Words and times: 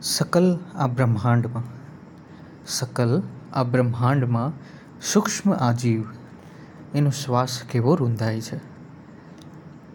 સકલ 0.00 0.46
આ 0.74 0.86
બ્રહ્માંડમાં 0.88 1.64
સકલ 2.66 3.10
આ 3.52 3.64
બ્રહ્માંડમાં 3.64 4.54
સૂક્ષ્મ 5.02 5.52
આ 5.52 5.68
જીવ 5.74 6.06
એનો 6.94 7.12
શ્વાસ 7.12 7.56
કેવો 7.66 7.96
રૂંધાય 7.96 8.40
છે 8.40 8.60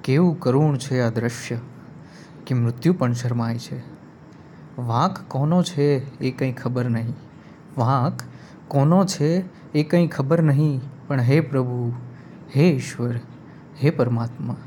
કેવું 0.04 0.38
કરુણ 0.40 0.78
છે 0.78 1.02
આ 1.02 1.10
દ્રશ્ય 1.10 1.58
કે 2.46 2.54
મૃત્યુ 2.56 2.94
પણ 2.94 3.16
શરમાય 3.16 3.58
છે 3.60 3.82
વાંક 4.86 5.26
કોનો 5.28 5.64
છે 5.64 5.90
એ 6.22 6.32
કંઈ 6.34 6.54
ખબર 6.54 6.88
નહીં 6.92 7.12
વાંક 7.76 8.26
કોનો 8.70 9.04
છે 9.08 9.34
એ 9.74 9.84
કંઈ 9.86 10.08
ખબર 10.10 10.42
નહીં 10.44 10.82
પણ 11.08 11.20
હે 11.24 11.44
પ્રભુ 11.44 11.94
હે 12.54 12.72
ઈશ્વર 12.72 13.22
હે 13.78 13.92
પરમાત્મા 13.92 14.62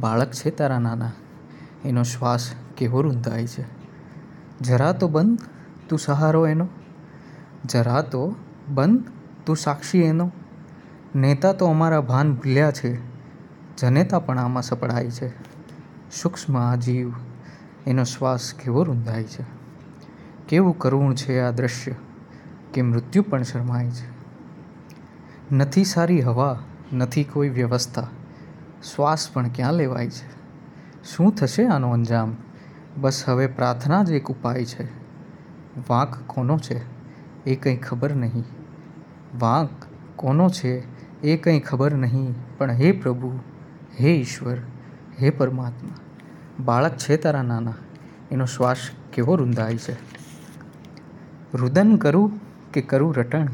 બાળક 0.00 0.30
છે 0.34 0.50
તારા 0.52 0.82
નાના 0.82 1.14
એનો 1.84 2.04
શ્વાસ 2.08 2.52
કેવો 2.76 3.02
રૂંધાય 3.02 3.48
છે 3.48 3.83
જરા 4.60 4.92
તો 4.92 5.08
બંધ, 5.08 5.38
તું 5.88 5.98
સહારો 5.98 6.46
એનો. 6.46 6.68
જરા 7.64 8.02
તો 8.02 8.34
બંધ, 8.68 9.04
તું 9.46 9.56
સાક્ષી 9.56 9.98
એનો. 9.98 10.32
નેતા 11.14 11.52
તો 11.52 11.66
અમારા 11.66 12.00
ભાન 12.00 12.34
ભૂલ્યા 12.34 12.70
છે. 12.70 13.14
જનેતા 13.76 14.18
પણ 14.18 14.38
આમાં 14.38 14.62
સપડાય 14.62 15.10
છે. 15.10 15.28
સૂક્ષ્મ 16.22 16.58
આ 16.58 16.74
જીવ 16.74 17.12
એનો 17.86 18.04
શ્વાસ 18.04 18.54
કેવો 18.54 18.82
રૂંધાય 18.82 19.22
છે. 19.22 19.44
કેવું 20.48 20.78
કરુણ 20.78 21.14
છે 21.14 21.40
આ 21.40 21.50
દ્રશ્ય, 21.50 21.94
કે 22.72 22.82
મૃત્યુ 22.82 23.22
પણ 23.22 23.42
શરમાય 23.42 23.90
છે. 23.90 24.14
નથી 25.54 25.84
સારી 25.84 26.20
હવા, 26.20 26.58
નથી 26.92 27.24
કોઈ 27.24 27.48
વ્યવસ્થા. 27.48 28.08
શ્વાસ 28.94 29.30
પણ 29.32 29.48
ક્યાં 29.48 29.74
લેવાય 29.74 30.10
છે? 30.10 30.34
શું 31.16 31.34
થશે 31.34 31.66
આનો 31.66 31.90
અંજામ? 31.90 32.36
બસ 32.96 33.28
હવે 33.28 33.46
પ્રાર્થના 33.46 34.04
જ 34.04 34.10
એક 34.10 34.26
ઉપાય 34.26 34.64
છે. 34.64 34.84
વાંક 35.90 36.18
કોનો 36.26 36.58
છે? 36.58 36.82
એ 37.44 37.56
કંઈ 37.56 37.76
ખબર 37.76 38.14
નહીં. 38.14 38.44
વાંક 39.38 39.70
કોનો 40.16 40.48
છે? 40.48 40.94
એ 41.20 41.36
કંઈ 41.36 41.60
ખબર 41.60 41.94
નહીં. 41.94 42.34
પણ 42.58 42.70
હે 42.70 42.92
પ્રભુ, 42.92 43.38
હે 44.00 44.08
ઈશ્વર, 44.08 44.56
હે 45.20 45.30
પરમાત્મા. 45.30 45.90
બાળક 46.64 46.96
છે 46.96 47.16
તારા 47.16 47.42
નાના. 47.42 47.74
એનો 48.30 48.44
શ્વાસ 48.44 48.76
કેવો 49.12 49.36
રૂંધાય 49.36 49.76
છે? 49.76 49.92
રુદન 51.56 51.96
કરું 51.96 52.40
કે 52.72 52.82
કરું 52.82 53.14
રટણ? 53.14 53.48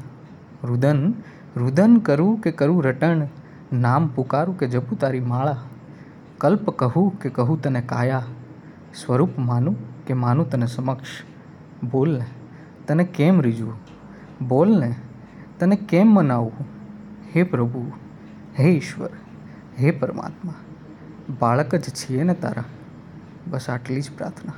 રુદન 0.65 1.15
રુદન 1.57 1.97
કરું 1.97 2.41
કે 2.41 2.53
કરું 2.53 2.85
રટણ? 2.85 3.29
નામ 3.73 4.09
પુકારું 4.09 4.59
કે 4.59 4.67
જપું 4.67 4.99
તારી 4.99 5.21
માળા? 5.21 5.57
કલ્પ 6.39 6.71
કહું 6.71 7.19
કે 7.19 7.31
કહું 7.31 7.63
તને 7.63 7.81
કાયા? 7.81 8.25
સ્વરૂપ 8.95 9.39
માનું 9.39 10.05
કે 10.05 10.15
માનું 10.15 10.51
તને 10.51 10.67
સમક્ષ? 10.67 11.09
બોલ 11.85 12.19
ને, 12.19 12.27
તને 12.87 13.05
કેમ 13.05 13.41
રીઝવું? 13.41 13.75
બોલને 14.49 14.95
તને 15.59 15.77
કેમ 15.77 16.07
મનાવવું? 16.07 16.65
હે 17.37 17.43
પ્રભુ, 17.43 17.93
હે 18.59 18.65
ઈશ્વર, 18.65 19.11
હે 19.79 19.91
પરમાત્મા, 19.91 20.55
બાળક 21.41 21.75
જ 21.75 21.83
છીએ 21.83 22.23
ને 22.23 22.35
તારા. 22.35 22.65
બસ 23.47 23.71
આટલી 23.71 24.01
જ 24.01 24.11
પ્રાર્થના. 24.11 24.53